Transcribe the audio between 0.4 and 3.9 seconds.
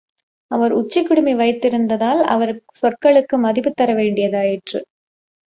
அவர் உச்சிக் குடுமி வைத்திருந்ததால் அவர் சொற்களுக்கு மதிப்புத் தர